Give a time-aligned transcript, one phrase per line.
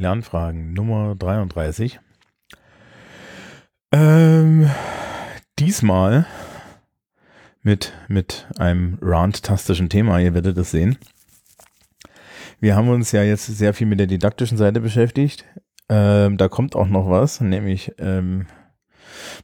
[0.00, 2.00] Lernfragen Nummer 33.
[3.92, 4.70] Ähm,
[5.58, 6.24] diesmal
[7.62, 10.96] mit, mit einem randtastischen Thema, ihr werdet es sehen.
[12.60, 15.44] Wir haben uns ja jetzt sehr viel mit der didaktischen Seite beschäftigt.
[15.90, 18.46] Ähm, da kommt auch noch was, nämlich ähm,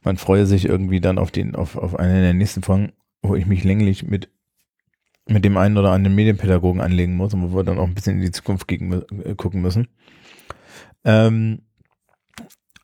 [0.03, 3.45] man freue sich irgendwie dann auf den, auf, auf eine der nächsten Folgen, wo ich
[3.45, 4.31] mich länglich mit,
[5.27, 8.15] mit dem einen oder anderen Medienpädagogen anlegen muss und wo wir dann auch ein bisschen
[8.15, 9.87] in die Zukunft gegen, äh, gucken müssen.
[11.03, 11.61] Ähm,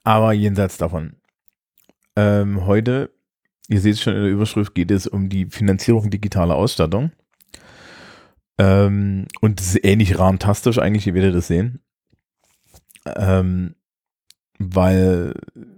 [0.04, 1.16] aber jenseits davon.
[2.16, 3.12] Ähm, heute,
[3.70, 7.12] ihr seht es schon in der Überschrift, geht es um die Finanzierung digitaler Ausstattung.
[8.58, 11.82] Ähm, und das ist ähnlich rantastisch eigentlich, ihr werdet das sehen.
[13.06, 13.76] Ähm,
[14.60, 15.34] weil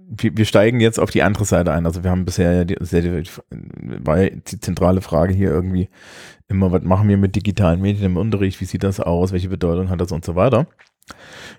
[0.07, 1.85] wir, wir steigen jetzt auf die andere Seite ein.
[1.85, 5.90] Also wir haben bisher ja die, war ja die zentrale Frage hier irgendwie
[6.48, 9.90] immer, was machen wir mit digitalen Medien im Unterricht, wie sieht das aus, welche Bedeutung
[9.90, 10.67] hat das und so weiter.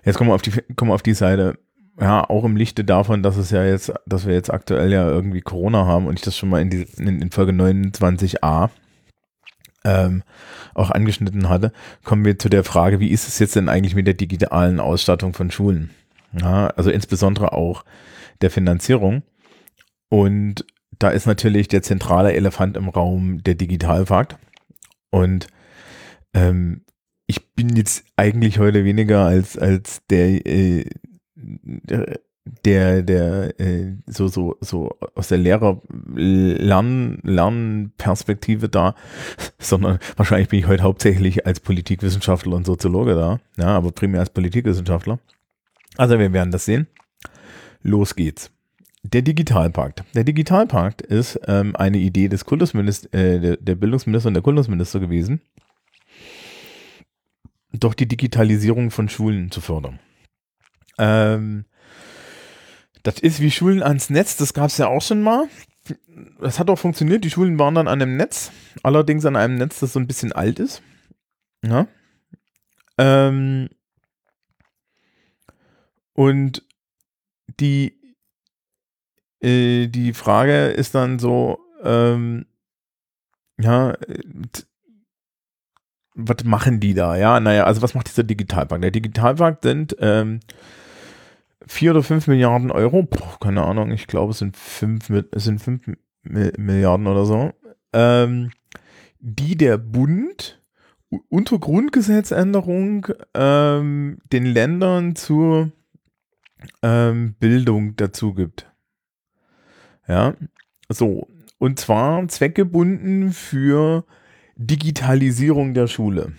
[0.03, 1.57] Jetzt kommen wir auf die, kommen wir auf die Seite,
[1.99, 5.41] ja, auch im Lichte davon, dass es ja jetzt, dass wir jetzt aktuell ja irgendwie
[5.41, 8.69] Corona haben und ich das schon mal in, die, in, in Folge 29a
[9.83, 10.23] ähm,
[10.75, 11.71] auch angeschnitten hatte,
[12.03, 15.33] kommen wir zu der Frage, wie ist es jetzt denn eigentlich mit der digitalen Ausstattung
[15.33, 15.89] von Schulen?
[16.39, 17.83] Ja, also insbesondere auch
[18.41, 19.23] der Finanzierung.
[20.09, 20.65] Und
[20.99, 24.37] da ist natürlich der zentrale Elefant im Raum der Digitalfakt.
[25.09, 25.47] Und
[26.33, 26.83] ähm,
[27.27, 30.85] ich bin jetzt eigentlich heute weniger als, als der, äh,
[32.65, 38.95] der, der, äh, so, so, so aus der Lehrer-Lern, Lernperspektive da,
[39.59, 44.29] sondern wahrscheinlich bin ich heute hauptsächlich als Politikwissenschaftler und Soziologe da, ja, aber primär als
[44.29, 45.19] Politikwissenschaftler.
[45.97, 46.87] Also wir werden das sehen.
[47.81, 48.51] Los geht's.
[49.03, 50.03] Der Digitalpakt.
[50.15, 54.99] Der Digitalpakt ist ähm, eine Idee des Kultusminister, äh, der, der Bildungsminister und der Kultusminister
[54.99, 55.41] gewesen,
[57.79, 59.99] doch die Digitalisierung von Schulen zu fördern.
[60.97, 61.65] Ähm,
[63.03, 65.47] das ist wie Schulen ans Netz, das gab es ja auch schon mal.
[66.41, 68.51] Das hat auch funktioniert, die Schulen waren dann an einem Netz,
[68.83, 70.81] allerdings an einem Netz, das so ein bisschen alt ist.
[71.63, 71.87] Ja.
[72.97, 73.69] Ähm,
[76.13, 76.63] und
[77.59, 77.97] die,
[79.39, 82.45] äh, die Frage ist dann so, ähm,
[83.59, 83.95] ja,
[86.17, 87.15] was machen die da?
[87.15, 88.83] Ja, naja, also was macht dieser Digitalpakt?
[88.83, 90.39] Der Digitalpakt sind ähm,
[91.65, 95.61] vier oder fünf Milliarden Euro, Puh, keine Ahnung, ich glaube es sind fünf, es sind
[95.61, 95.83] fünf
[96.23, 97.53] Milliarden oder so,
[97.93, 98.51] ähm,
[99.19, 100.61] die der Bund
[101.29, 105.71] unter Grundgesetzänderung ähm, den Ländern zur
[106.81, 108.69] ähm, Bildung dazu gibt.
[110.07, 110.33] Ja,
[110.89, 111.27] so.
[111.59, 114.05] Und zwar zweckgebunden für
[114.57, 116.33] Digitalisierung der Schule.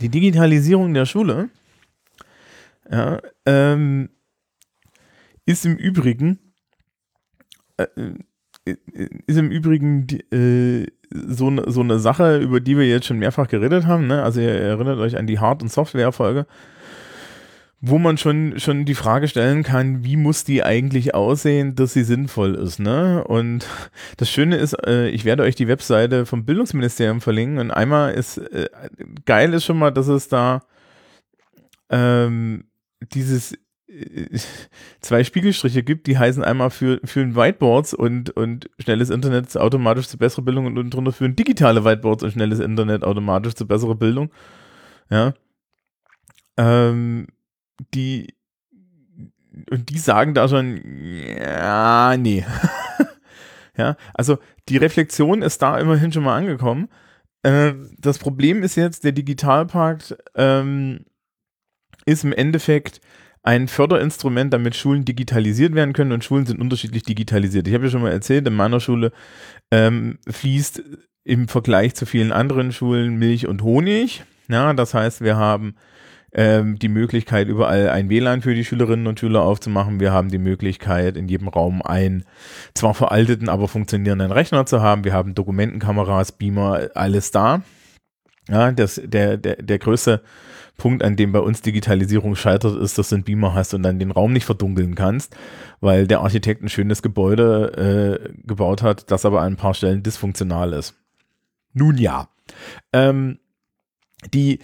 [0.00, 1.50] Die Digitalisierung der Schule
[2.90, 4.08] ja, ähm,
[5.44, 6.38] ist im Übrigen
[7.76, 8.14] äh, äh
[9.26, 13.18] ist im Übrigen die, äh, so, ne, so eine Sache, über die wir jetzt schon
[13.18, 14.06] mehrfach geredet haben.
[14.06, 14.22] Ne?
[14.22, 16.46] Also ihr erinnert euch an die Hard- und Software-Folge
[17.84, 22.04] wo man schon, schon die Frage stellen kann, wie muss die eigentlich aussehen, dass sie
[22.04, 22.78] sinnvoll ist.
[22.78, 23.24] Ne?
[23.24, 23.66] Und
[24.18, 27.58] das Schöne ist, äh, ich werde euch die Webseite vom Bildungsministerium verlinken.
[27.58, 28.68] Und einmal ist, äh,
[29.24, 30.60] geil ist schon mal, dass es da
[31.90, 32.66] ähm,
[33.12, 33.54] dieses
[33.88, 34.38] äh,
[35.00, 40.18] zwei Spiegelstriche gibt, die heißen einmal für, für Whiteboards und, und schnelles Internet automatisch zu
[40.18, 44.30] bessere Bildung und drunter führen digitale Whiteboards und schnelles Internet automatisch zu bessere Bildung.
[45.10, 45.34] Ja.
[46.56, 47.26] Ähm,
[47.94, 48.34] die
[49.70, 50.80] und die sagen da schon,
[51.38, 52.44] ja, nee.
[53.76, 54.38] ja, also
[54.68, 56.88] die Reflexion ist da immerhin schon mal angekommen.
[57.42, 61.04] Äh, das Problem ist jetzt, der Digitalpakt ähm,
[62.06, 63.00] ist im Endeffekt
[63.42, 67.66] ein Förderinstrument, damit Schulen digitalisiert werden können und Schulen sind unterschiedlich digitalisiert.
[67.66, 69.12] Ich habe ja schon mal erzählt, in meiner Schule
[69.70, 70.82] ähm, fließt
[71.24, 74.24] im Vergleich zu vielen anderen Schulen Milch und Honig.
[74.48, 75.74] Ja, das heißt, wir haben
[76.34, 80.00] ähm, die Möglichkeit, überall ein WLAN für die Schülerinnen und Schüler aufzumachen.
[80.00, 82.24] Wir haben die Möglichkeit, in jedem Raum einen
[82.74, 85.04] zwar veralteten, aber funktionierenden Rechner zu haben.
[85.04, 87.62] Wir haben Dokumentenkameras, Beamer, alles da.
[88.48, 90.22] Ja, das, der, der, der größte
[90.78, 93.98] Punkt, an dem bei uns Digitalisierung scheitert, ist, dass du einen Beamer hast und dann
[93.98, 95.36] den Raum nicht verdunkeln kannst,
[95.80, 100.02] weil der Architekt ein schönes Gebäude äh, gebaut hat, das aber an ein paar Stellen
[100.02, 100.94] dysfunktional ist.
[101.74, 102.28] Nun ja.
[102.92, 103.38] Ähm,
[104.32, 104.58] die,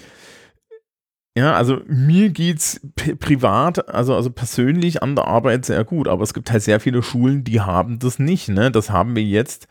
[1.37, 2.81] ja, also mir geht's
[3.21, 7.03] privat, also, also persönlich an der Arbeit sehr gut, aber es gibt halt sehr viele
[7.03, 8.71] Schulen, die haben das nicht, ne?
[8.71, 9.69] Das haben wir jetzt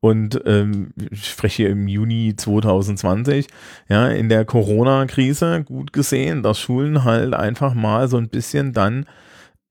[0.00, 3.48] Und ähm, ich spreche im Juni 2020,
[3.88, 9.04] ja, in der Corona-Krise gut gesehen, dass Schulen halt einfach mal so ein bisschen dann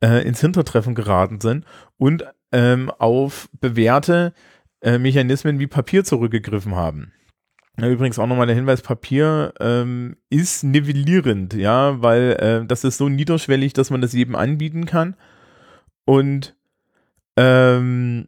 [0.04, 1.66] äh, ins Hintertreffen geraten sind
[1.98, 4.34] und ähm, auf bewährte
[4.82, 7.12] äh, Mechanismen wie Papier zurückgegriffen haben.
[7.84, 13.10] Übrigens auch nochmal der Hinweis, Papier ähm, ist nivellierend, ja, weil äh, das ist so
[13.10, 15.16] niederschwellig, dass man das jedem anbieten kann.
[16.06, 16.56] Und
[17.38, 18.28] ähm,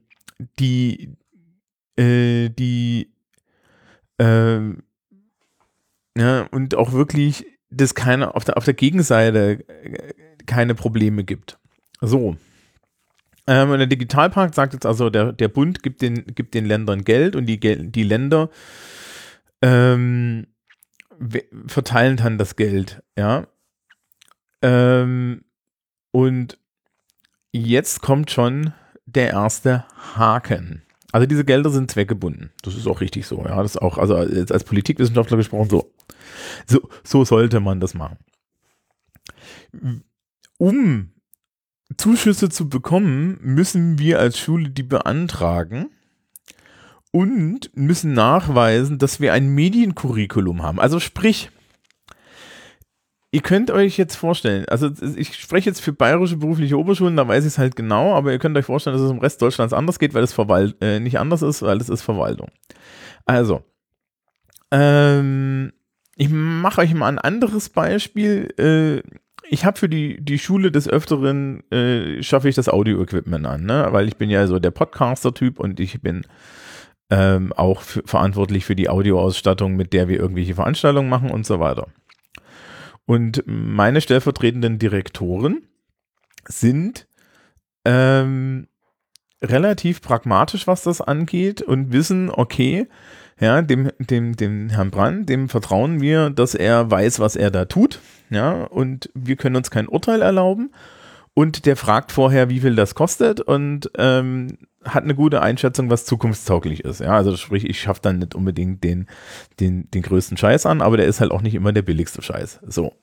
[0.59, 1.15] die,
[1.97, 3.11] äh, die,
[4.19, 4.83] ähm,
[6.17, 10.13] ja, und auch wirklich, dass keine, auf der, auf der Gegenseite äh,
[10.45, 11.57] keine Probleme gibt.
[12.01, 12.35] So.
[13.47, 17.03] Ähm, und der Digitalpakt sagt jetzt also, der, der Bund gibt den, gibt den Ländern
[17.03, 18.49] Geld und die, die Länder
[19.61, 20.47] ähm,
[21.67, 23.47] verteilen dann das Geld, ja.
[24.61, 25.43] Ähm,
[26.11, 26.57] und
[27.51, 28.73] jetzt kommt schon
[29.05, 29.85] der erste
[30.15, 30.83] Haken.
[31.11, 32.51] Also diese Gelder sind zweckgebunden.
[32.61, 33.43] Das ist auch richtig so.
[33.43, 35.93] Ja, das ist auch, also als Politikwissenschaftler gesprochen, so,
[36.65, 38.17] so, so sollte man das machen.
[40.57, 41.11] Um
[41.97, 45.89] Zuschüsse zu bekommen, müssen wir als Schule die beantragen
[47.11, 50.79] und müssen nachweisen, dass wir ein Mediencurriculum haben.
[50.79, 51.51] Also sprich,
[53.31, 57.43] ihr könnt euch jetzt vorstellen, also ich spreche jetzt für bayerische berufliche Oberschulen, da weiß
[57.43, 59.99] ich es halt genau, aber ihr könnt euch vorstellen, dass es im Rest Deutschlands anders
[59.99, 62.49] geht, weil es Verwalt äh, nicht anders ist, weil es ist Verwaltung.
[63.25, 63.63] Also,
[64.71, 65.73] ähm,
[66.15, 68.53] ich mache euch mal ein anderes Beispiel.
[68.57, 69.01] Äh,
[69.49, 73.87] ich habe für die, die Schule des Öfteren, äh, schaffe ich das Audio-Equipment an, ne?
[73.91, 76.25] weil ich bin ja so der Podcaster-Typ und ich bin
[77.11, 81.87] ähm, auch verantwortlich für die Audioausstattung, mit der wir irgendwelche Veranstaltungen machen und so weiter.
[83.05, 85.67] Und meine stellvertretenden Direktoren
[86.47, 87.07] sind
[87.83, 88.67] ähm,
[89.43, 92.87] relativ pragmatisch, was das angeht und wissen, okay,
[93.39, 97.65] ja, dem, dem, dem Herrn Brand, dem vertrauen wir, dass er weiß, was er da
[97.65, 97.99] tut,
[98.29, 100.71] ja, und wir können uns kein Urteil erlauben.
[101.33, 106.05] Und der fragt vorher, wie viel das kostet und ähm, hat eine gute Einschätzung, was
[106.05, 106.99] zukunftstauglich ist.
[106.99, 109.07] Ja, also sprich, ich schaffe dann nicht unbedingt den,
[109.59, 112.59] den, den größten Scheiß an, aber der ist halt auch nicht immer der billigste Scheiß.
[112.67, 112.93] So.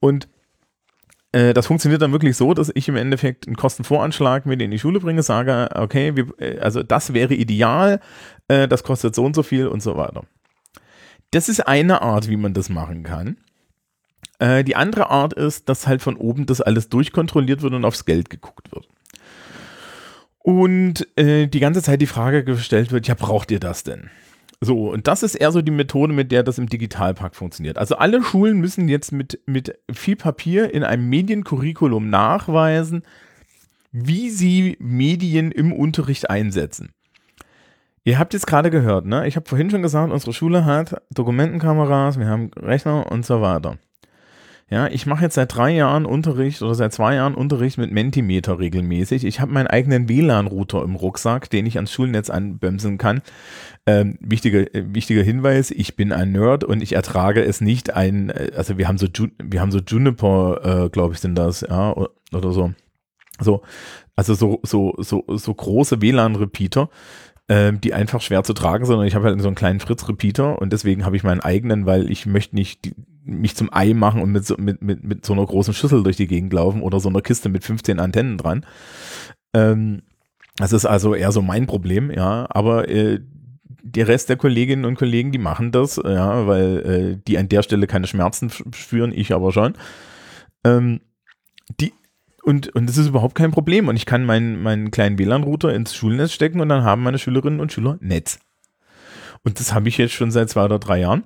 [0.00, 0.28] Und
[1.32, 4.78] äh, das funktioniert dann wirklich so, dass ich im Endeffekt einen Kostenvoranschlag mit in die
[4.78, 8.00] Schule bringe, sage, okay, wir, äh, also das wäre ideal,
[8.48, 10.24] äh, das kostet so und so viel und so weiter.
[11.30, 13.36] Das ist eine Art, wie man das machen kann.
[14.38, 18.04] Äh, die andere Art ist, dass halt von oben das alles durchkontrolliert wird und aufs
[18.04, 18.88] Geld geguckt wird.
[20.38, 24.10] Und äh, die ganze Zeit die Frage gestellt wird, ja, braucht ihr das denn?
[24.60, 27.78] So, und das ist eher so die Methode, mit der das im Digitalpakt funktioniert.
[27.78, 33.02] Also alle Schulen müssen jetzt mit, mit viel Papier in einem Mediencurriculum nachweisen,
[33.92, 36.90] wie sie Medien im Unterricht einsetzen.
[38.04, 39.26] Ihr habt jetzt gerade gehört, ne?
[39.26, 43.78] Ich habe vorhin schon gesagt, unsere Schule hat Dokumentenkameras, wir haben Rechner und so weiter.
[44.68, 48.58] Ja, ich mache jetzt seit drei Jahren Unterricht oder seit zwei Jahren Unterricht mit Mentimeter
[48.58, 49.24] regelmäßig.
[49.24, 53.22] Ich habe meinen eigenen WLAN-Router im Rucksack, den ich ans Schulnetz anbömsen kann.
[53.86, 58.30] Ähm, wichtiger, äh, wichtiger Hinweis, ich bin ein Nerd und ich ertrage es nicht ein,
[58.30, 59.06] äh, also wir haben so,
[59.40, 61.94] wir haben so Juniper, äh, glaube ich, sind das, ja,
[62.32, 62.72] oder so.
[63.38, 63.62] So,
[64.16, 66.88] also so, so, so, so große WLAN-Repeater,
[67.46, 68.96] äh, die einfach schwer zu tragen sind.
[68.96, 72.10] Und ich habe halt so einen kleinen Fritz-Repeater und deswegen habe ich meinen eigenen, weil
[72.10, 72.94] ich möchte nicht die,
[73.26, 76.16] mich zum Ei machen und mit so, mit, mit, mit so einer großen Schüssel durch
[76.16, 78.64] die Gegend laufen oder so einer Kiste mit 15 Antennen dran.
[79.52, 80.02] Ähm,
[80.56, 82.46] das ist also eher so mein Problem, ja.
[82.48, 83.20] Aber äh,
[83.82, 87.62] der Rest der Kolleginnen und Kollegen, die machen das, ja, weil äh, die an der
[87.62, 89.74] Stelle keine Schmerzen spüren, ich aber schon.
[90.64, 91.00] Ähm,
[91.80, 91.92] die,
[92.42, 93.88] und, und das ist überhaupt kein Problem.
[93.88, 97.60] Und ich kann meinen, meinen kleinen WLAN-Router ins Schulnetz stecken und dann haben meine Schülerinnen
[97.60, 98.38] und Schüler Netz.
[99.42, 101.24] Und das habe ich jetzt schon seit zwei oder drei Jahren.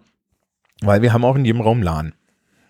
[0.81, 2.15] Weil wir haben auch in jedem Raum LAN.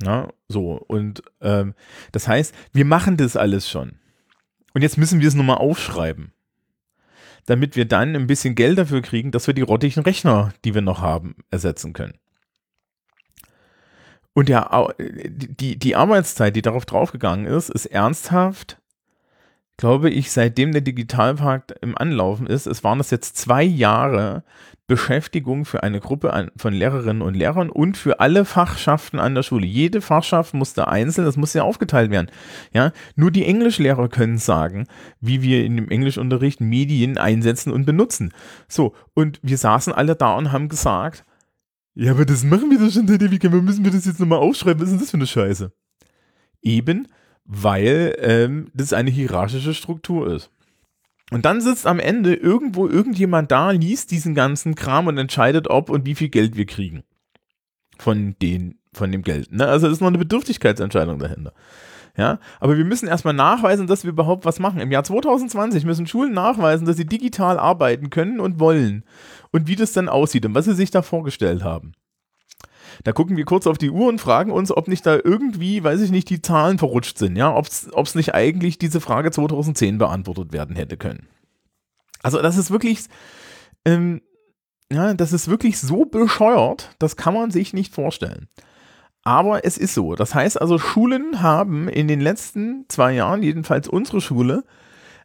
[0.02, 1.74] Na, so, und ähm,
[2.12, 3.92] das heißt, wir machen das alles schon.
[4.72, 6.32] Und jetzt müssen wir es nochmal aufschreiben.
[7.46, 10.82] Damit wir dann ein bisschen Geld dafür kriegen, dass wir die rottigen Rechner, die wir
[10.82, 12.14] noch haben, ersetzen können.
[14.32, 18.80] Und ja, die, die Arbeitszeit, die darauf draufgegangen ist, ist ernsthaft
[19.80, 24.44] glaube ich, seitdem der Digitalpakt im Anlaufen ist, es waren das jetzt zwei Jahre
[24.90, 29.44] Beschäftigung für eine Gruppe an, von Lehrerinnen und Lehrern und für alle Fachschaften an der
[29.44, 29.64] Schule.
[29.64, 32.28] Jede Fachschaft musste einzeln, das muss ja aufgeteilt werden.
[32.72, 34.88] Ja, nur die Englischlehrer können sagen,
[35.20, 38.32] wie wir in dem Englischunterricht Medien einsetzen und benutzen.
[38.66, 41.24] So, und wir saßen alle da und haben gesagt,
[41.94, 44.82] ja, aber das machen wir doch schon, wie müssen wir das jetzt nochmal aufschreiben?
[44.82, 45.72] Was ist denn das für eine Scheiße?
[46.62, 47.06] Eben,
[47.44, 50.50] weil ähm, das eine hierarchische Struktur ist.
[51.30, 55.88] Und dann sitzt am Ende irgendwo irgendjemand da, liest diesen ganzen Kram und entscheidet, ob
[55.88, 57.04] und wie viel Geld wir kriegen.
[57.98, 59.52] Von, den, von dem Geld.
[59.52, 59.66] Ne?
[59.66, 61.52] Also es ist noch eine Bedürftigkeitsentscheidung dahinter.
[62.16, 64.80] Ja, aber wir müssen erstmal nachweisen, dass wir überhaupt was machen.
[64.80, 69.04] Im Jahr 2020 müssen Schulen nachweisen, dass sie digital arbeiten können und wollen.
[69.52, 71.92] Und wie das dann aussieht und was sie sich da vorgestellt haben.
[73.04, 76.00] Da gucken wir kurz auf die Uhr und fragen uns, ob nicht da irgendwie, weiß
[76.00, 80.52] ich nicht, die Zahlen verrutscht sind, ja, ob es nicht eigentlich diese Frage 2010 beantwortet
[80.52, 81.28] werden hätte können.
[82.22, 83.06] Also das ist wirklich,
[83.84, 84.20] ähm,
[84.92, 88.48] ja, das ist wirklich so bescheuert, das kann man sich nicht vorstellen.
[89.22, 90.14] Aber es ist so.
[90.14, 94.64] Das heißt also, Schulen haben in den letzten zwei Jahren, jedenfalls unsere Schule,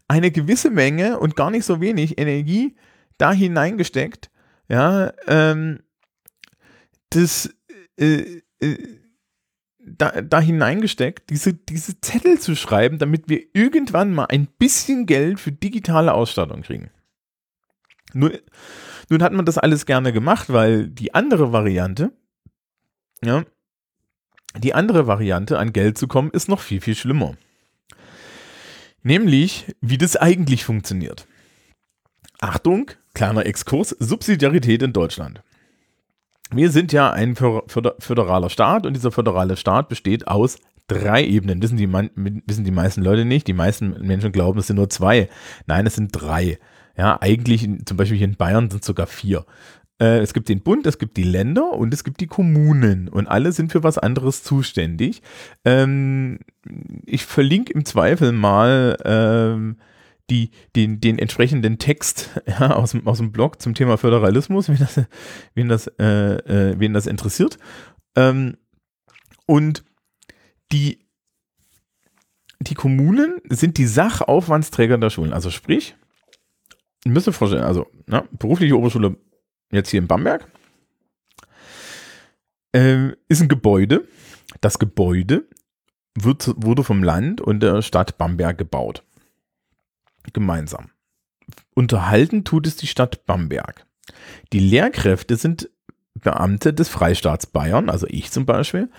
[0.08, 2.76] eine gewisse Menge und gar nicht so wenig Energie
[3.18, 4.30] da hineingesteckt,
[4.68, 5.80] ja, ähm,
[7.10, 7.50] das
[7.98, 8.78] äh, äh,
[9.86, 15.40] da, da hineingesteckt, diese, diese Zettel zu schreiben, damit wir irgendwann mal ein bisschen Geld
[15.40, 16.90] für digitale Ausstattung kriegen.
[18.14, 18.32] Nun,
[19.10, 22.12] nun hat man das alles gerne gemacht, weil die andere Variante,
[23.24, 23.44] ja,
[24.58, 27.36] die andere Variante an Geld zu kommen, ist noch viel, viel schlimmer.
[29.04, 31.28] Nämlich, wie das eigentlich funktioniert.
[32.40, 35.44] Achtung, kleiner Exkurs, Subsidiarität in Deutschland
[36.52, 41.62] wir sind ja ein föderaler Staat und dieser föderale Staat besteht aus drei Ebenen.
[41.62, 43.48] Wissen die, wissen die meisten Leute nicht.
[43.48, 45.30] Die meisten Menschen glauben, es sind nur zwei.
[45.66, 46.60] Nein, es sind drei.
[46.98, 49.46] Ja, eigentlich, zum Beispiel hier in Bayern sind es sogar vier.
[50.00, 53.28] Äh, es gibt den Bund, es gibt die Länder und es gibt die Kommunen und
[53.28, 55.22] alle sind für was anderes zuständig.
[55.64, 56.40] Ähm,
[57.06, 59.78] ich verlinke im Zweifel mal ähm,
[60.30, 64.78] die, den, den entsprechenden Text ja, aus, dem, aus dem Blog zum Thema Föderalismus, wen
[64.78, 65.02] das,
[65.54, 67.58] wen das, äh, äh, wen das interessiert.
[68.16, 68.58] Ähm,
[69.46, 69.84] und
[70.72, 71.06] die,
[72.60, 75.34] die Kommunen sind die Sachaufwandsträger der Schulen.
[75.34, 75.96] Also sprich,
[77.08, 79.18] euch vorstellen, also na, berufliche Oberschule
[79.72, 80.48] jetzt hier in Bamberg
[82.74, 84.08] äh, ist ein Gebäude.
[84.62, 85.48] Das Gebäude
[86.16, 89.04] wird, wurde vom Land und der Stadt Bamberg gebaut
[90.34, 90.92] gemeinsam.
[91.74, 93.86] Unterhalten tut es die Stadt Bamberg.
[94.54, 95.70] Die Lehrkräfte sind
[96.22, 98.90] Beamte des Freistaats Bayern, also ich zum Beispiel.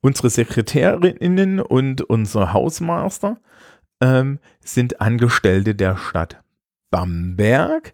[0.00, 3.38] Unsere Sekretärinnen und unser Hausmeister
[4.00, 6.42] ähm, sind Angestellte der Stadt
[6.90, 7.92] Bamberg.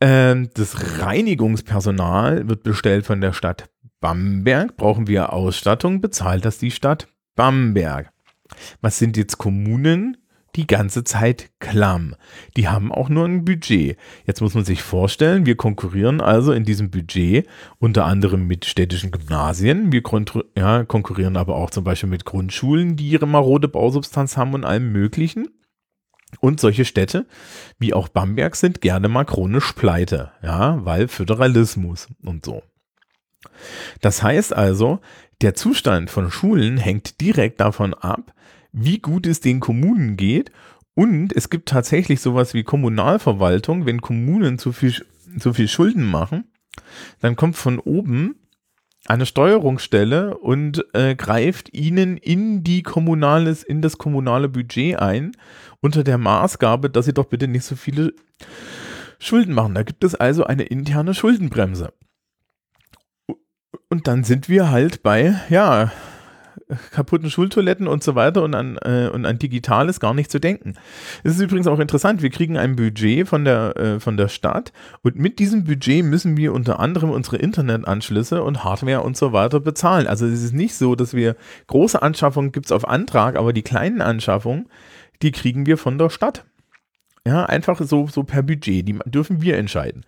[0.00, 4.76] Ähm, das Reinigungspersonal wird bestellt von der Stadt Bamberg.
[4.76, 8.12] Brauchen wir Ausstattung, bezahlt das die Stadt Bamberg.
[8.80, 10.18] Was sind jetzt Kommunen?
[10.56, 12.14] Die ganze Zeit klamm.
[12.56, 13.96] Die haben auch nur ein Budget.
[14.26, 17.46] Jetzt muss man sich vorstellen, wir konkurrieren also in diesem Budget
[17.78, 19.92] unter anderem mit städtischen Gymnasien.
[19.92, 20.02] Wir
[20.56, 24.92] ja, konkurrieren aber auch zum Beispiel mit Grundschulen, die ihre marode Bausubstanz haben und allem
[24.92, 25.48] Möglichen.
[26.40, 27.26] Und solche Städte
[27.78, 32.62] wie auch Bamberg sind gerne mal chronisch pleite, ja, weil Föderalismus und so.
[34.00, 35.00] Das heißt also,
[35.40, 38.32] der Zustand von Schulen hängt direkt davon ab,
[38.72, 40.50] wie gut es den Kommunen geht.
[40.94, 44.94] Und es gibt tatsächlich sowas wie Kommunalverwaltung, wenn Kommunen zu viel,
[45.38, 46.44] zu viel Schulden machen,
[47.20, 48.36] dann kommt von oben
[49.06, 55.32] eine Steuerungsstelle und äh, greift ihnen in die kommunales, in das kommunale Budget ein,
[55.80, 58.12] unter der Maßgabe, dass sie doch bitte nicht so viele
[59.18, 59.74] Schulden machen.
[59.74, 61.92] Da gibt es also eine interne Schuldenbremse.
[63.88, 65.90] Und dann sind wir halt bei, ja,
[66.90, 70.74] kaputten Schultoiletten und so weiter und an, äh, und an Digitales gar nicht zu denken.
[71.22, 74.72] Es ist übrigens auch interessant, wir kriegen ein Budget von der, äh, von der Stadt
[75.02, 79.60] und mit diesem Budget müssen wir unter anderem unsere Internetanschlüsse und Hardware und so weiter
[79.60, 80.06] bezahlen.
[80.06, 83.62] Also es ist nicht so, dass wir große Anschaffungen gibt es auf Antrag, aber die
[83.62, 84.68] kleinen Anschaffungen,
[85.22, 86.44] die kriegen wir von der Stadt.
[87.24, 90.04] Ja, einfach so, so per Budget, die dürfen wir entscheiden.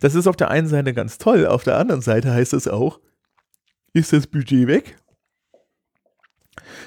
[0.00, 2.98] Das ist auf der einen Seite ganz toll, auf der anderen Seite heißt es auch,
[3.92, 4.96] ist das Budget weg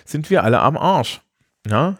[0.06, 1.22] sind wir alle am Arsch.
[1.68, 1.98] Ja,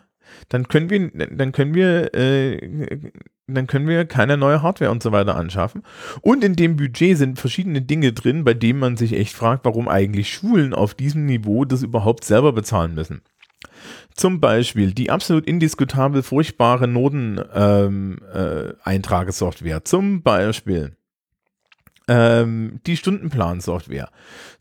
[0.48, 3.12] dann können wir, dann können wir, äh,
[3.48, 5.84] dann können wir keine neue Hardware und so weiter anschaffen.
[6.22, 9.88] Und in dem Budget sind verschiedene Dinge drin, bei denen man sich echt fragt, warum
[9.88, 13.22] eigentlich Schulen auf diesem Niveau das überhaupt selber bezahlen müssen.
[14.14, 19.76] Zum Beispiel die absolut indiskutabel furchtbare Noten-Eintragesoftware.
[19.76, 20.96] Ähm, äh, Zum Beispiel
[22.08, 24.10] ähm, die Stundenplan-Software.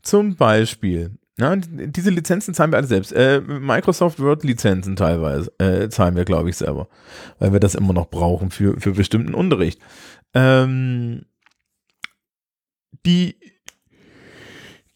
[0.01, 3.11] Zum Beispiel ja, diese Lizenzen zahlen wir alle selbst.
[3.13, 6.87] Äh, Microsoft Word Lizenzen teilweise äh, zahlen wir, glaube ich, selber,
[7.39, 9.79] weil wir das immer noch brauchen für, für bestimmten Unterricht.
[10.33, 11.25] Ähm,
[13.05, 13.37] die,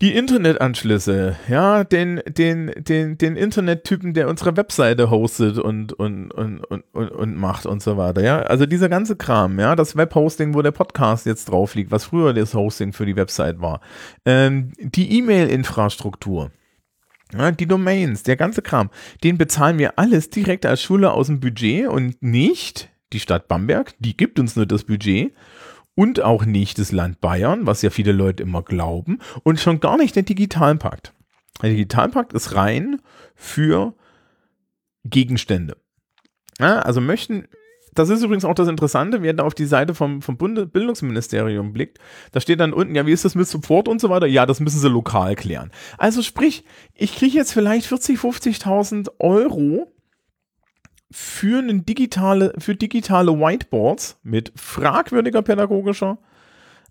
[0.04, 6.60] Die Internetanschlüsse, ja, den, den, den, den Internettypen, der unsere Webseite hostet und, und, und,
[6.60, 8.42] und, und, macht und so weiter, ja.
[8.42, 12.34] Also dieser ganze Kram, ja, das Webhosting, wo der Podcast jetzt drauf liegt, was früher
[12.34, 13.80] das Hosting für die Website war.
[14.26, 16.52] Ähm, die E-Mail-Infrastruktur.
[17.32, 18.90] Ja, die Domains, der ganze Kram,
[19.24, 23.94] den bezahlen wir alles direkt als Schule aus dem Budget und nicht die Stadt Bamberg,
[24.00, 25.32] die gibt uns nur das Budget
[25.96, 29.98] und auch nicht das Land Bayern, was ja viele Leute immer glauben, und schon gar
[29.98, 31.14] nicht der Digitalpakt.
[31.62, 33.00] Der Digitalpakt ist rein
[33.36, 33.94] für
[35.04, 35.78] Gegenstände.
[36.60, 37.48] Ja, also möchten,
[37.94, 42.00] das ist übrigens auch das Interessante, wer da auf die Seite vom, vom Bundesbildungsministerium blickt,
[42.32, 44.26] da steht dann unten, ja, wie ist das mit Support und so weiter?
[44.26, 45.72] Ja, das müssen sie lokal klären.
[45.98, 46.64] Also sprich,
[46.96, 49.92] ich kriege jetzt vielleicht 40, 50.000 Euro
[51.14, 56.18] für, digitale, für digitale Whiteboards mit fragwürdiger pädagogischer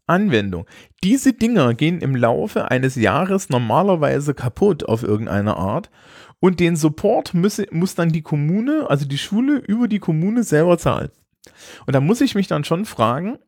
[0.07, 0.67] Anwendung.
[1.03, 5.91] Diese Dinger gehen im Laufe eines Jahres normalerweise kaputt auf irgendeine Art
[6.39, 10.79] und den Support muss, muss dann die Kommune, also die Schule über die Kommune selber
[10.79, 11.11] zahlen.
[11.87, 13.39] Und da muss ich mich dann schon fragen,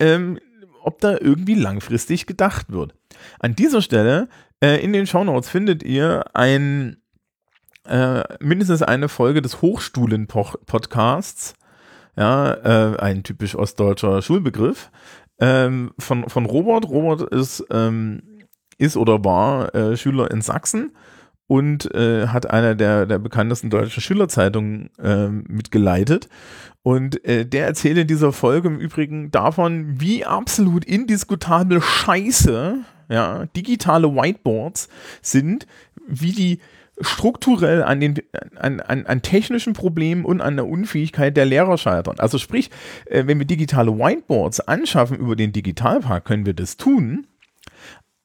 [0.00, 0.40] ähm,
[0.82, 2.94] ob da irgendwie langfristig gedacht wird.
[3.38, 4.28] An dieser Stelle
[4.60, 6.96] äh, in den Shownotes findet ihr ein
[7.88, 11.54] äh, mindestens eine Folge des Hochstulen-Podcasts,
[12.16, 14.90] ja, äh, ein typisch ostdeutscher Schulbegriff,
[15.38, 16.88] ähm, von, von Robert.
[16.88, 18.22] Robert ist, ähm,
[18.78, 20.92] ist oder war äh, Schüler in Sachsen
[21.46, 26.28] und äh, hat einer der, der bekanntesten deutschen Schülerzeitungen äh, mitgeleitet.
[26.82, 32.78] Und äh, der erzählt in dieser Folge im Übrigen davon, wie absolut indiskutabel scheiße
[33.08, 34.88] ja, digitale Whiteboards
[35.22, 35.66] sind,
[36.06, 36.60] wie die
[37.00, 38.14] strukturell an den
[38.56, 42.18] an, an, an technischen Problemen und an der Unfähigkeit der Lehrer scheitern.
[42.18, 42.70] Also sprich,
[43.06, 47.26] äh, wenn wir digitale Whiteboards anschaffen über den Digitalpark, können wir das tun.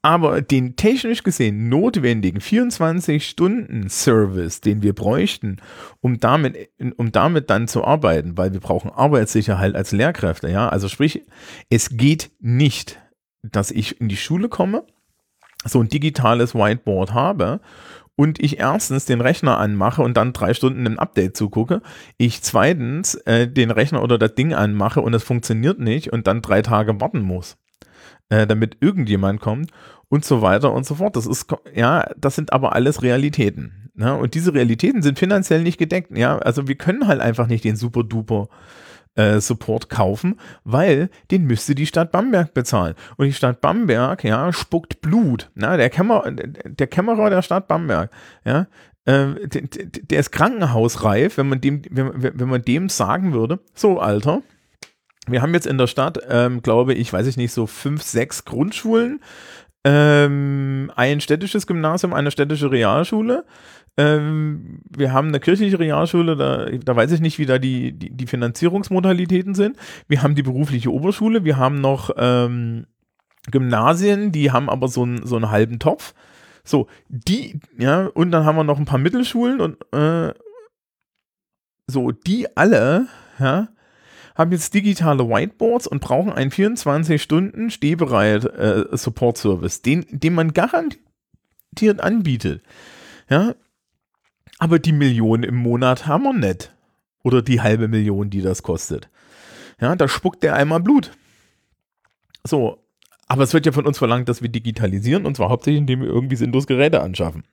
[0.03, 5.57] Aber den technisch gesehen notwendigen 24-Stunden-Service, den wir bräuchten,
[5.99, 10.69] um damit, um damit dann zu arbeiten, weil wir brauchen Arbeitssicherheit als Lehrkräfte, ja.
[10.69, 11.21] Also sprich,
[11.69, 12.99] es geht nicht,
[13.43, 14.87] dass ich in die Schule komme,
[15.65, 17.59] so ein digitales Whiteboard habe
[18.15, 21.81] und ich erstens den Rechner anmache und dann drei Stunden ein Update zugucke,
[22.17, 26.41] ich zweitens äh, den Rechner oder das Ding anmache und es funktioniert nicht und dann
[26.41, 27.57] drei Tage warten muss,
[28.29, 29.71] äh, damit irgendjemand kommt
[30.09, 31.15] und so weiter und so fort.
[31.15, 33.89] Das ist, ja, das sind aber alles Realitäten.
[33.93, 34.15] Ne?
[34.15, 36.15] Und diese Realitäten sind finanziell nicht gedeckt.
[36.15, 38.49] Ja, also wir können halt einfach nicht den super duper
[39.15, 42.95] äh, Support kaufen, weil den müsste die Stadt Bamberg bezahlen.
[43.17, 45.49] Und die Stadt Bamberg, ja, spuckt Blut.
[45.55, 48.09] Na, der, Kämmerer, der Kämmerer der Stadt Bamberg,
[48.45, 48.67] ja,
[49.05, 53.99] äh, der, der ist krankenhausreif, wenn man dem, wenn, wenn man dem sagen würde, so
[53.99, 54.41] Alter,
[55.27, 58.45] wir haben jetzt in der Stadt, ähm, glaube ich, weiß ich nicht, so fünf, sechs
[58.45, 59.21] Grundschulen,
[59.83, 63.45] ähm, ein städtisches Gymnasium, eine städtische Realschule,
[63.97, 68.09] ähm, wir haben eine kirchliche Realschule, da, da weiß ich nicht, wie da die, die,
[68.09, 69.75] die, Finanzierungsmodalitäten sind.
[70.07, 72.87] Wir haben die berufliche Oberschule, wir haben noch ähm,
[73.51, 76.13] Gymnasien, die haben aber so, ein, so einen halben Topf.
[76.63, 80.33] So, die, ja, und dann haben wir noch ein paar Mittelschulen und äh,
[81.87, 83.07] so, die alle,
[83.39, 83.69] ja,
[84.35, 91.99] haben jetzt digitale Whiteboards und brauchen einen 24-Stunden stehbereit äh, Support-Service, den, den man garantiert
[91.99, 92.63] anbietet.
[93.29, 93.55] Ja,
[94.61, 96.71] aber die Million im Monat haben wir nicht.
[97.23, 99.09] Oder die halbe Million, die das kostet.
[99.79, 101.17] Ja, da spuckt der einmal Blut.
[102.45, 102.85] So,
[103.27, 106.09] aber es wird ja von uns verlangt, dass wir digitalisieren und zwar hauptsächlich, indem wir
[106.09, 107.43] irgendwie sinnlos Geräte anschaffen.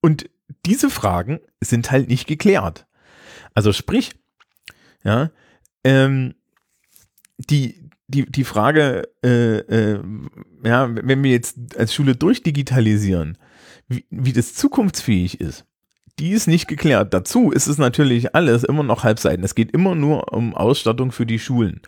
[0.00, 0.30] Und
[0.64, 2.86] diese Fragen sind halt nicht geklärt.
[3.54, 4.14] Also sprich,
[5.02, 5.32] ja,
[5.82, 6.36] ähm,
[7.38, 10.00] die, die, die Frage, äh, äh,
[10.62, 13.36] ja, wenn wir jetzt als Schule durchdigitalisieren,
[13.88, 15.64] wie, wie das zukunftsfähig ist,
[16.18, 17.14] die ist nicht geklärt.
[17.14, 19.44] Dazu ist es natürlich alles immer noch Halbseiten.
[19.44, 21.80] Es geht immer nur um Ausstattung für die Schulen.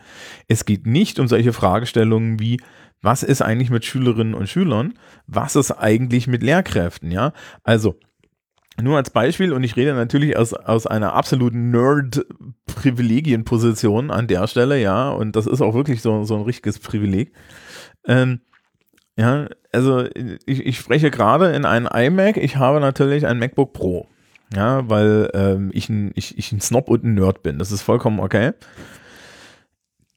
[0.47, 2.61] Es geht nicht um solche Fragestellungen wie,
[3.03, 4.95] was ist eigentlich mit Schülerinnen und Schülern?
[5.27, 7.11] Was ist eigentlich mit Lehrkräften?
[7.11, 7.33] Ja,
[7.65, 7.99] also
[8.81, 14.81] nur als Beispiel, und ich rede natürlich aus, aus einer absoluten Nerd-Privilegienposition an der Stelle,
[14.81, 17.35] ja, und das ist auch wirklich so, so ein richtiges Privileg.
[18.07, 18.41] Ähm,
[19.21, 20.07] ja, also
[20.47, 24.09] ich, ich spreche gerade in einen iMac, ich habe natürlich ein MacBook Pro.
[24.57, 27.59] Ja, weil ähm, ich, ein, ich, ich ein Snob und ein Nerd bin.
[27.59, 28.53] Das ist vollkommen okay.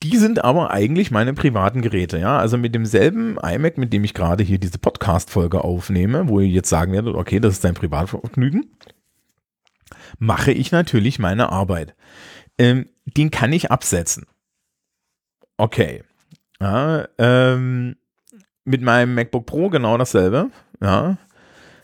[0.02, 2.38] Die sind aber eigentlich meine privaten Geräte, ja.
[2.38, 6.70] Also mit demselben iMac, mit dem ich gerade hier diese Podcast-Folge aufnehme, wo ihr jetzt
[6.70, 8.72] sagen werdet, okay, das ist dein Privatvergnügen,
[10.18, 11.94] mache ich natürlich meine Arbeit.
[12.58, 14.28] Ähm, den kann ich absetzen.
[15.58, 16.04] Okay.
[16.62, 17.98] Ja, ähm,
[18.66, 20.50] mit meinem MacBook Pro genau dasselbe.
[20.82, 21.18] Ja,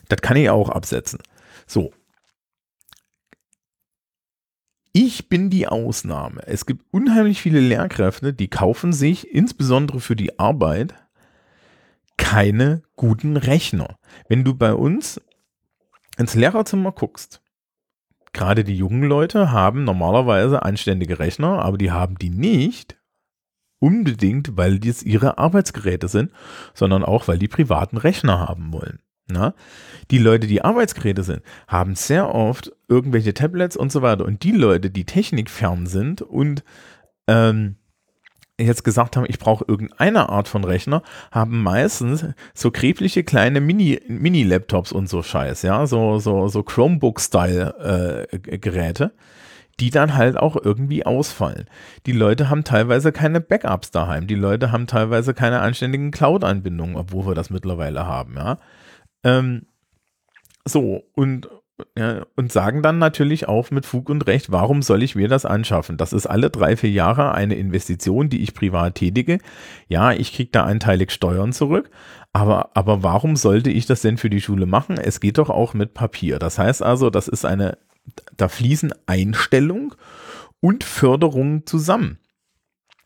[0.07, 1.19] das kann ich auch absetzen.
[1.67, 1.91] So.
[4.91, 6.41] Ich bin die Ausnahme.
[6.47, 10.95] Es gibt unheimlich viele Lehrkräfte, die kaufen sich insbesondere für die Arbeit
[12.17, 13.97] keine guten Rechner.
[14.27, 15.21] Wenn du bei uns
[16.17, 17.41] ins Lehrerzimmer guckst,
[18.33, 22.98] gerade die jungen Leute haben normalerweise anständige Rechner, aber die haben die nicht
[23.79, 26.31] unbedingt, weil dies ihre Arbeitsgeräte sind,
[26.73, 28.99] sondern auch, weil die privaten Rechner haben wollen.
[29.31, 29.53] Na?
[30.11, 34.25] Die Leute, die Arbeitsgeräte sind, haben sehr oft irgendwelche Tablets und so weiter.
[34.25, 36.63] Und die Leute, die technikfern sind und
[37.27, 37.75] ähm,
[38.57, 44.01] jetzt gesagt haben, ich brauche irgendeine Art von Rechner, haben meistens so krebliche kleine Mini,
[44.07, 49.09] Mini-Laptops und so Scheiß, ja, so, so, so Chromebook-Style-Geräte, äh,
[49.79, 51.65] die dann halt auch irgendwie ausfallen.
[52.05, 57.27] Die Leute haben teilweise keine Backups daheim, die Leute haben teilweise keine anständigen Cloud-Anbindungen, obwohl
[57.27, 58.57] wir das mittlerweile haben, ja.
[59.23, 59.65] Ähm,
[60.65, 61.49] so, und
[61.97, 65.45] ja, und sagen dann natürlich auch mit Fug und Recht, warum soll ich mir das
[65.45, 65.97] anschaffen?
[65.97, 69.39] Das ist alle drei, vier Jahre eine Investition, die ich privat tätige.
[69.87, 71.89] Ja, ich kriege da einteilig Steuern zurück,
[72.33, 74.97] aber, aber warum sollte ich das denn für die Schule machen?
[74.97, 76.39] Es geht doch auch mit Papier.
[76.39, 77.77] Das heißt also, das ist eine,
[78.37, 79.95] da fließen Einstellung
[80.61, 82.19] und Förderung zusammen.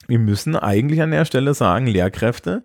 [0.07, 2.63] Wir müssen eigentlich an der Stelle sagen, Lehrkräfte,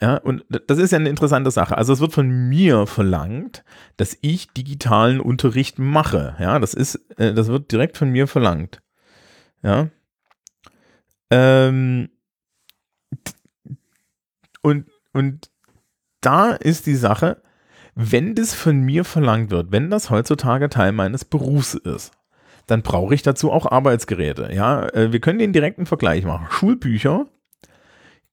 [0.00, 1.76] ja, und das ist ja eine interessante Sache.
[1.76, 3.64] Also es wird von mir verlangt,
[3.96, 6.36] dass ich digitalen Unterricht mache.
[6.38, 8.80] Ja, das ist, äh, das wird direkt von mir verlangt.
[9.62, 9.88] Ja.
[11.30, 12.10] Ähm,
[14.62, 15.50] und, und
[16.20, 17.42] da ist die Sache,
[18.00, 22.12] wenn das von mir verlangt wird, wenn das heutzutage Teil meines Berufs ist,
[22.68, 24.50] dann brauche ich dazu auch Arbeitsgeräte.
[24.52, 26.46] Ja, äh, wir können den direkten Vergleich machen.
[26.48, 27.26] Schulbücher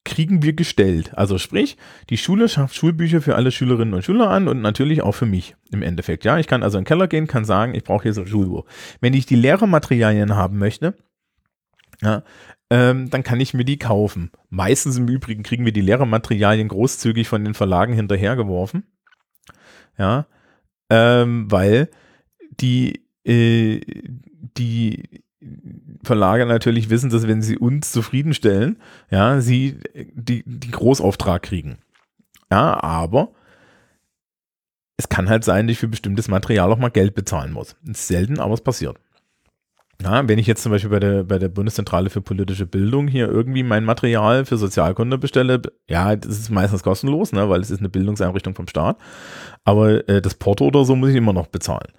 [0.03, 1.17] kriegen wir gestellt.
[1.17, 1.77] Also sprich,
[2.11, 5.55] die Schule schafft Schulbücher für alle Schülerinnen und Schüler an und natürlich auch für mich
[5.71, 6.25] im Endeffekt.
[6.25, 8.27] Ja, ich kann also in den Keller gehen, kann sagen, ich brauche hier so ein
[8.27, 8.65] Schulbuch.
[9.01, 10.93] Wenn ich die Lehrermaterialien haben möchte,
[12.03, 12.21] ja,
[12.69, 14.29] ähm, dann kann ich mir die kaufen.
[14.49, 18.83] Meistens im Übrigen kriegen wir die Lehrermaterialien großzügig von den Verlagen hinterhergeworfen.
[19.97, 20.27] Ja,
[20.89, 21.89] ähm, weil
[22.59, 23.81] die, äh,
[24.57, 25.23] die
[26.03, 28.77] Verlage natürlich wissen, dass wenn sie uns zufriedenstellen,
[29.09, 29.79] ja, sie
[30.13, 31.77] die, die Großauftrag kriegen.
[32.51, 33.33] Ja, aber
[34.97, 37.75] es kann halt sein, dass ich für bestimmtes Material auch mal Geld bezahlen muss.
[37.83, 38.97] Selten, aber es passiert.
[40.03, 43.29] Ja, wenn ich jetzt zum Beispiel bei der, bei der Bundeszentrale für politische Bildung hier
[43.29, 47.79] irgendwie mein Material für Sozialkunde bestelle, ja, das ist meistens kostenlos, ne, weil es ist
[47.79, 48.97] eine Bildungseinrichtung vom Staat.
[49.63, 51.91] Aber äh, das Porto oder so muss ich immer noch bezahlen.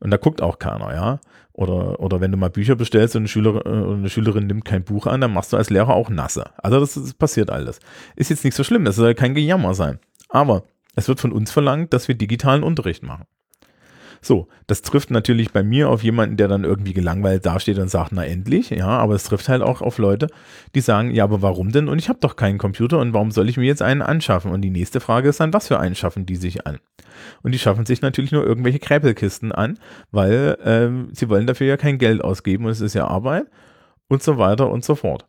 [0.00, 1.20] Und da guckt auch keiner, ja.
[1.52, 4.84] Oder, oder wenn du mal Bücher bestellst und eine, Schüler, äh, eine Schülerin nimmt kein
[4.84, 6.44] Buch an, dann machst du als Lehrer auch nasse.
[6.58, 7.80] Also das, das passiert alles.
[8.16, 9.98] Ist jetzt nicht so schlimm, das soll kein Gejammer sein.
[10.28, 13.24] Aber es wird von uns verlangt, dass wir digitalen Unterricht machen.
[14.22, 18.12] So, das trifft natürlich bei mir auf jemanden, der dann irgendwie gelangweilt dasteht und sagt,
[18.12, 20.26] na endlich, ja, aber es trifft halt auch auf Leute,
[20.74, 21.88] die sagen, ja, aber warum denn?
[21.88, 24.52] Und ich habe doch keinen Computer und warum soll ich mir jetzt einen anschaffen?
[24.52, 26.78] Und die nächste Frage ist dann, was für einen schaffen die sich an?
[27.42, 29.78] Und die schaffen sich natürlich nur irgendwelche Kräpelkisten an,
[30.10, 33.46] weil ähm, sie wollen dafür ja kein Geld ausgeben und es ist ja Arbeit
[34.08, 35.26] und so weiter und so fort.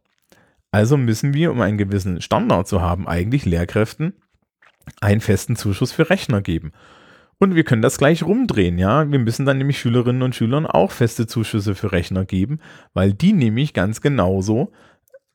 [0.71, 4.13] Also müssen wir, um einen gewissen Standard zu haben, eigentlich Lehrkräften
[4.99, 6.71] einen festen Zuschuss für Rechner geben.
[7.41, 9.09] Und wir können das gleich rumdrehen, ja.
[9.11, 12.59] Wir müssen dann nämlich Schülerinnen und Schülern auch feste Zuschüsse für Rechner geben,
[12.93, 14.71] weil die nämlich ganz genauso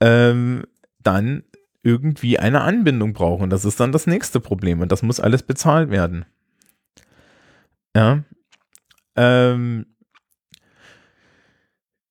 [0.01, 0.63] ähm,
[1.01, 1.43] dann
[1.83, 3.51] irgendwie eine Anbindung brauchen.
[3.51, 6.27] Das ist dann das nächste Problem und das muss alles bezahlt werden.
[7.97, 8.23] Ja.
[9.17, 9.87] Ähm,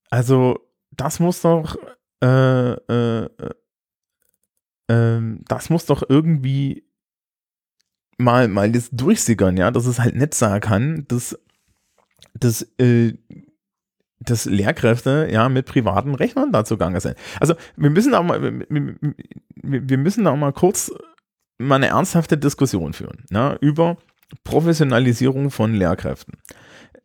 [0.10, 0.60] also,
[0.92, 1.78] das muss doch,
[2.22, 3.30] äh, äh,
[4.90, 6.86] äh, das muss doch irgendwie
[8.18, 11.38] mal, mal das durchsickern, ja, dass es halt nicht sagen kann, dass,
[12.34, 13.14] dass, äh,
[14.20, 17.18] dass Lehrkräfte ja mit privaten Rechnern dazu gegangen sind.
[17.40, 18.96] Also wir müssen da mal, wir,
[19.62, 20.92] wir müssen da mal kurz
[21.58, 23.98] mal eine ernsthafte Diskussion führen ja, über
[24.44, 26.38] Professionalisierung von Lehrkräften.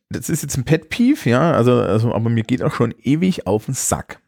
[0.09, 3.46] Das ist jetzt ein Pet Peeve, ja, also, also, aber mir geht auch schon ewig
[3.46, 4.20] auf den Sack.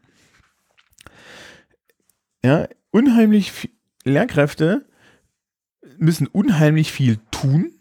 [2.43, 3.69] Ja, unheimlich
[4.05, 4.85] Lehrkräfte
[6.03, 7.71] müssen unheimlich viel tun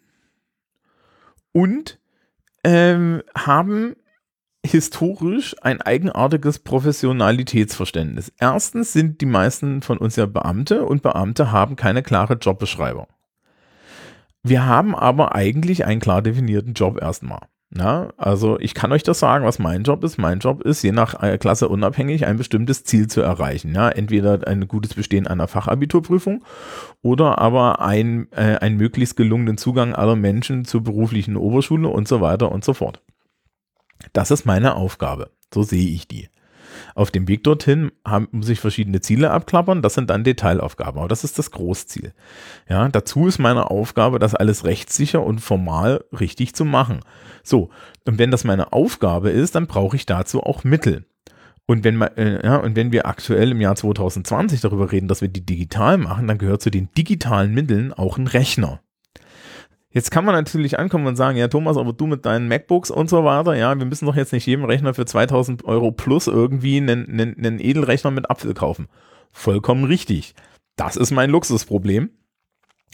[1.52, 1.98] und
[2.64, 3.96] ähm, haben
[4.64, 8.32] historisch ein eigenartiges Professionalitätsverständnis.
[8.38, 13.08] Erstens sind die meisten von uns ja Beamte und Beamte haben keine klare Jobbeschreibung.
[14.44, 17.48] Wir haben aber eigentlich einen klar definierten Job erstmal.
[17.74, 20.18] Na, also ich kann euch das sagen, was mein Job ist.
[20.18, 23.74] Mein Job ist, je nach äh, Klasse unabhängig, ein bestimmtes Ziel zu erreichen.
[23.74, 26.44] Ja, entweder ein gutes Bestehen einer Fachabiturprüfung
[27.00, 32.20] oder aber ein, äh, einen möglichst gelungenen Zugang aller Menschen zur beruflichen Oberschule und so
[32.20, 33.00] weiter und so fort.
[34.12, 35.30] Das ist meine Aufgabe.
[35.52, 36.28] So sehe ich die.
[36.94, 39.82] Auf dem Weg dorthin haben, muss ich verschiedene Ziele abklappern.
[39.82, 40.98] Das sind dann Detailaufgaben.
[40.98, 42.12] Aber das ist das Großziel.
[42.68, 47.00] Ja, dazu ist meine Aufgabe, das alles rechtssicher und formal richtig zu machen.
[47.42, 47.70] So.
[48.06, 51.06] Und wenn das meine Aufgabe ist, dann brauche ich dazu auch Mittel.
[51.66, 55.28] Und wenn, äh, ja, und wenn wir aktuell im Jahr 2020 darüber reden, dass wir
[55.28, 58.80] die digital machen, dann gehört zu den digitalen Mitteln auch ein Rechner.
[59.92, 63.10] Jetzt kann man natürlich ankommen und sagen, ja Thomas, aber du mit deinen MacBooks und
[63.10, 66.78] so weiter, ja, wir müssen doch jetzt nicht jedem Rechner für 2000 Euro plus irgendwie
[66.78, 68.88] einen, einen, einen Edelrechner mit Apfel kaufen.
[69.32, 70.34] Vollkommen richtig.
[70.76, 72.10] Das ist mein Luxusproblem.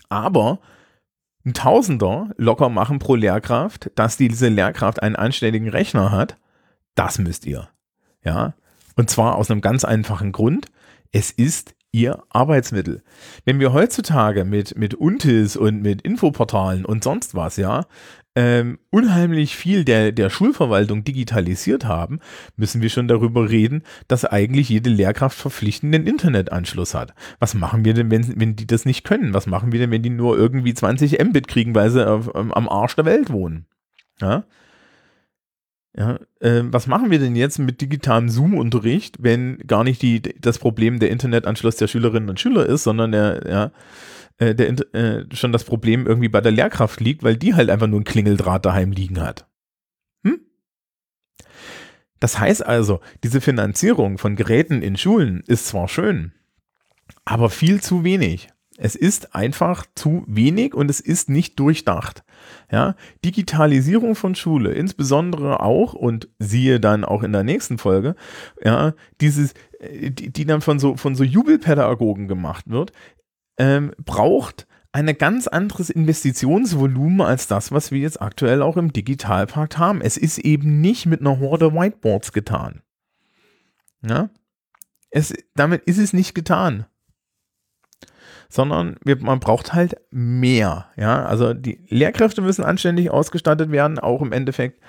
[0.09, 0.59] Aber
[1.45, 6.37] ein Tausender locker machen pro Lehrkraft, dass diese Lehrkraft einen anständigen Rechner hat,
[6.95, 7.69] das müsst ihr.
[8.25, 8.55] Ja.
[8.97, 10.67] Und zwar aus einem ganz einfachen Grund.
[11.13, 13.03] Es ist ihr Arbeitsmittel.
[13.45, 17.87] Wenn wir heutzutage mit, mit Untis und mit Infoportalen und sonst was, ja,
[18.37, 22.21] ähm, unheimlich viel der, der Schulverwaltung digitalisiert haben,
[22.57, 27.15] müssen wir schon darüber reden, dass eigentlich jede Lehrkraft verpflichtenden Internetanschluss hat.
[27.41, 29.35] Was machen wir denn, wenn, wenn die das nicht können?
[29.35, 32.69] Was machen wir denn, wenn die nur irgendwie 20 Mbit kriegen, weil sie auf, am
[32.69, 33.67] Arsch der Welt wohnen?
[34.21, 34.45] Ja,
[35.97, 40.59] ja, äh, was machen wir denn jetzt mit digitalem Zoom-Unterricht, wenn gar nicht die, das
[40.59, 43.73] Problem der Internetanschluss der Schülerinnen und Schüler ist, sondern der, ja,
[44.39, 47.87] äh, der, äh, schon das Problem irgendwie bei der Lehrkraft liegt, weil die halt einfach
[47.87, 49.47] nur ein Klingeldraht daheim liegen hat.
[50.23, 50.41] Hm?
[52.21, 56.33] Das heißt also, diese Finanzierung von Geräten in Schulen ist zwar schön,
[57.25, 58.51] aber viel zu wenig.
[58.77, 62.23] Es ist einfach zu wenig und es ist nicht durchdacht.
[62.71, 68.15] Ja, Digitalisierung von Schule, insbesondere auch und siehe dann auch in der nächsten Folge,
[68.63, 72.93] ja, dieses, äh, die, die dann von so von so Jubelpädagogen gemacht wird,
[73.59, 79.79] ähm, braucht ein ganz anderes Investitionsvolumen als das, was wir jetzt aktuell auch im Digitalpakt
[79.79, 80.01] haben.
[80.01, 82.83] Es ist eben nicht mit einer Horde Whiteboards getan.
[84.03, 84.31] Ja,
[85.11, 86.87] es, damit ist es nicht getan
[88.49, 90.87] sondern man braucht halt mehr.
[90.97, 94.81] Ja, also die Lehrkräfte müssen anständig ausgestattet werden, auch im Endeffekt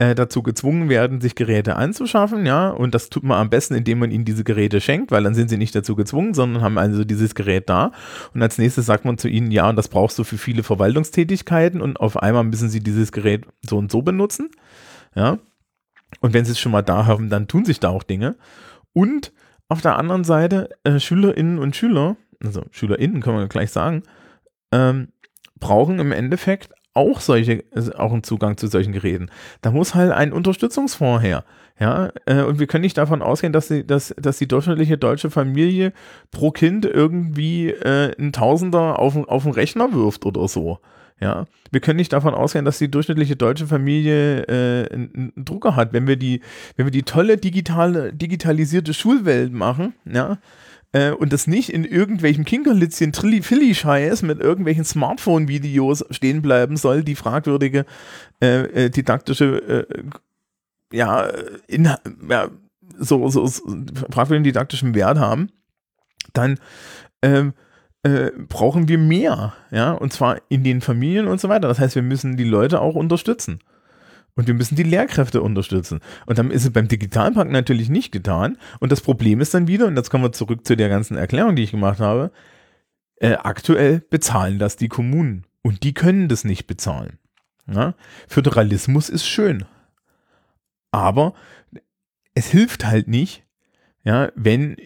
[0.00, 3.98] äh, dazu gezwungen werden, sich Geräte anzuschaffen, ja, und das tut man am besten, indem
[3.98, 7.04] man ihnen diese Geräte schenkt, weil dann sind sie nicht dazu gezwungen, sondern haben also
[7.04, 7.92] dieses Gerät da.
[8.32, 11.82] Und als nächstes sagt man zu ihnen, ja, und das brauchst du für viele Verwaltungstätigkeiten
[11.82, 14.50] und auf einmal müssen sie dieses Gerät so und so benutzen,
[15.14, 15.38] ja.
[16.20, 18.36] Und wenn sie es schon mal da haben, dann tun sich da auch Dinge.
[18.94, 19.32] Und
[19.68, 24.02] auf der anderen Seite, äh, Schülerinnen und Schüler also SchülerInnen, kann man gleich sagen,
[24.72, 25.08] ähm,
[25.58, 27.64] brauchen im Endeffekt auch solche,
[27.96, 29.30] auch einen Zugang zu solchen Geräten.
[29.62, 31.44] Da muss halt ein Unterstützungsfonds her.
[31.78, 35.30] Ja, äh, und wir können nicht davon ausgehen, dass die, dass, dass die durchschnittliche deutsche
[35.30, 35.92] Familie
[36.30, 40.80] pro Kind irgendwie äh, einen Tausender auf, auf den Rechner wirft oder so.
[41.20, 45.76] Ja, wir können nicht davon ausgehen, dass die durchschnittliche deutsche Familie äh, einen, einen Drucker
[45.76, 45.92] hat.
[45.92, 46.40] Wenn wir die,
[46.76, 50.38] wenn wir die tolle digitale, digitalisierte Schulwelt machen, ja,
[50.92, 57.14] äh, und das nicht in irgendwelchen Kinkerlitzchen Trilli-Filli-Scheiß mit irgendwelchen Smartphone-Videos stehen bleiben soll, die
[57.14, 57.86] fragwürdige
[58.42, 60.02] äh, äh, didaktische, äh,
[60.92, 61.30] ja,
[61.66, 61.84] in,
[62.28, 62.48] ja,
[62.98, 63.62] so, so, so
[64.10, 65.50] fragwürdigen didaktischen Wert haben,
[66.32, 66.58] dann
[67.22, 67.54] ähm,
[68.02, 71.68] äh, brauchen wir mehr, ja, und zwar in den Familien und so weiter.
[71.68, 73.60] Das heißt, wir müssen die Leute auch unterstützen.
[74.34, 76.00] Und wir müssen die Lehrkräfte unterstützen.
[76.26, 78.58] Und dann ist es beim Digitalpakt natürlich nicht getan.
[78.78, 81.56] Und das Problem ist dann wieder, und jetzt kommen wir zurück zu der ganzen Erklärung,
[81.56, 82.30] die ich gemacht habe,
[83.16, 85.44] äh, aktuell bezahlen das die Kommunen.
[85.62, 87.18] Und die können das nicht bezahlen.
[87.66, 87.94] Ja?
[88.28, 89.64] Föderalismus ist schön.
[90.90, 91.34] Aber
[92.34, 93.44] es hilft halt nicht,
[94.04, 94.76] ja, wenn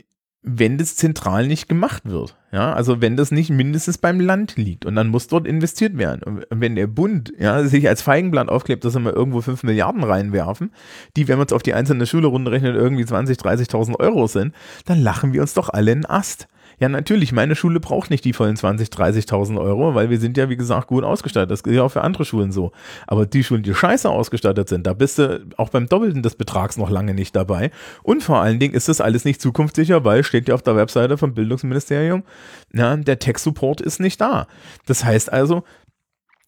[0.47, 2.37] wenn das zentral nicht gemacht wird.
[2.53, 6.23] Ja, also wenn das nicht mindestens beim Land liegt und dann muss dort investiert werden.
[6.23, 10.05] Und wenn der Bund ja, sich als Feigenblatt aufklebt, dass wir mal irgendwo 5 Milliarden
[10.05, 10.71] reinwerfen,
[11.17, 14.55] die, wenn man es auf die einzelne Schule runterrechnet, irgendwie 20, 30.000 Euro sind,
[14.85, 16.47] dann lachen wir uns doch alle in Ast.
[16.85, 20.51] Ja, natürlich, meine Schule braucht nicht die vollen 20, 30.000 Euro, weil wir sind ja,
[20.51, 21.51] wie gesagt, gut ausgestattet.
[21.51, 22.73] Das gilt ja auch für andere Schulen so.
[23.07, 26.77] Aber die Schulen, die scheiße ausgestattet sind, da bist du auch beim Doppelten des Betrags
[26.77, 27.71] noch lange nicht dabei.
[28.03, 31.17] Und vor allen Dingen ist das alles nicht zukunftssicher, weil steht ja auf der Webseite
[31.17, 32.23] vom Bildungsministerium,
[32.71, 34.47] na, der Tech-Support ist nicht da.
[34.85, 35.65] Das heißt also,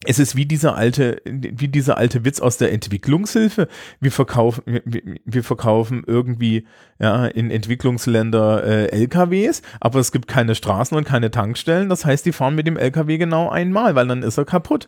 [0.05, 3.67] es ist wie dieser alte, wie dieser alte Witz aus der Entwicklungshilfe.
[3.99, 6.67] Wir verkaufen, wir, wir verkaufen irgendwie
[6.99, 11.89] ja, in Entwicklungsländer äh, LKWs, aber es gibt keine Straßen und keine Tankstellen.
[11.89, 14.87] Das heißt, die fahren mit dem LKW genau einmal, weil dann ist er kaputt.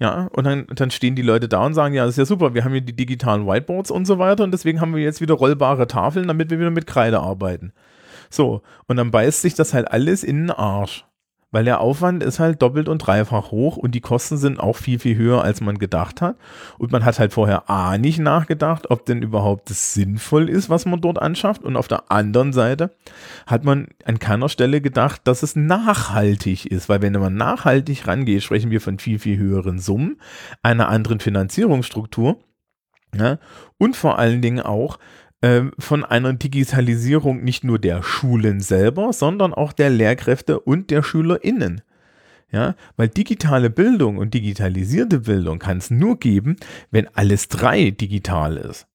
[0.00, 2.54] Ja, und dann, dann stehen die Leute da und sagen, ja, das ist ja super,
[2.54, 5.34] wir haben hier die digitalen Whiteboards und so weiter und deswegen haben wir jetzt wieder
[5.34, 7.72] rollbare Tafeln, damit wir wieder mit Kreide arbeiten.
[8.30, 11.04] So, und dann beißt sich das halt alles in den Arsch
[11.50, 14.98] weil der Aufwand ist halt doppelt und dreifach hoch und die Kosten sind auch viel,
[14.98, 16.36] viel höher, als man gedacht hat.
[16.78, 20.86] Und man hat halt vorher A nicht nachgedacht, ob denn überhaupt das sinnvoll ist, was
[20.86, 21.64] man dort anschafft.
[21.64, 22.94] Und auf der anderen Seite
[23.46, 28.42] hat man an keiner Stelle gedacht, dass es nachhaltig ist, weil wenn man nachhaltig rangeht,
[28.42, 30.20] sprechen wir von viel, viel höheren Summen,
[30.62, 32.38] einer anderen Finanzierungsstruktur.
[33.12, 33.38] Ja,
[33.76, 34.98] und vor allen Dingen auch
[35.78, 41.80] von einer Digitalisierung nicht nur der Schulen selber, sondern auch der Lehrkräfte und der SchülerInnen.
[42.52, 46.56] Ja, weil digitale Bildung und digitalisierte Bildung kann es nur geben,
[46.90, 48.88] wenn alles drei digital ist.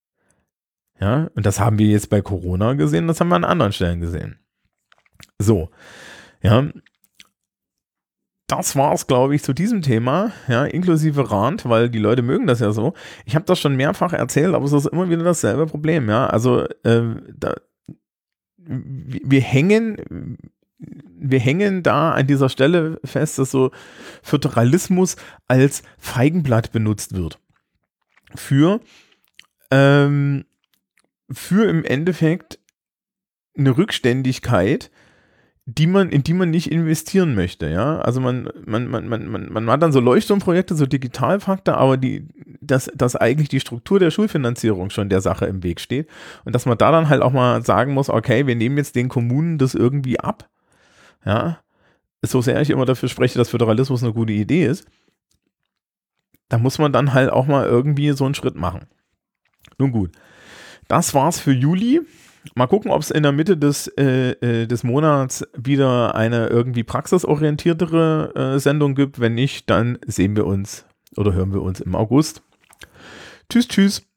[1.00, 4.02] Ja, und das haben wir jetzt bei Corona gesehen, das haben wir an anderen Stellen
[4.02, 4.40] gesehen.
[5.40, 5.70] So,
[6.42, 6.68] ja,
[8.48, 12.60] das war's, glaube ich, zu diesem Thema, ja, inklusive Rand, weil die Leute mögen das
[12.60, 12.94] ja so.
[13.26, 16.28] Ich habe das schon mehrfach erzählt, aber es ist immer wieder dasselbe Problem, ja.
[16.28, 17.04] Also äh,
[17.36, 17.56] da,
[18.58, 20.38] wir hängen,
[20.78, 23.72] wir hängen da an dieser Stelle fest, dass so
[24.22, 25.16] Föderalismus
[25.48, 27.40] als Feigenblatt benutzt wird.
[28.36, 28.80] Für,
[29.72, 30.46] ähm,
[31.32, 32.60] für im Endeffekt
[33.58, 34.92] eine Rückständigkeit,
[35.68, 38.00] die man, in die man nicht investieren möchte, ja.
[38.00, 42.28] Also man, man, man, man, man, man hat dann so Leuchtturmprojekte, so Digitalfaktor, aber die,
[42.62, 46.08] dass, dass eigentlich die Struktur der Schulfinanzierung schon der Sache im Weg steht.
[46.44, 49.10] Und dass man da dann halt auch mal sagen muss, okay, wir nehmen jetzt den
[49.10, 50.48] Kommunen das irgendwie ab.
[51.26, 51.60] Ja.
[52.22, 54.86] So sehr ich immer dafür spreche, dass Föderalismus eine gute Idee ist,
[56.50, 58.86] da muss man dann halt auch mal irgendwie so einen Schritt machen.
[59.80, 60.12] Nun gut.
[60.88, 62.02] Das war's für Juli.
[62.54, 66.84] Mal gucken, ob es in der Mitte des, äh, äh, des Monats wieder eine irgendwie
[66.84, 69.20] praxisorientiertere äh, Sendung gibt.
[69.20, 70.86] Wenn nicht, dann sehen wir uns
[71.18, 72.44] oder hören wir uns im August.
[73.50, 74.15] Tschüss, tschüss.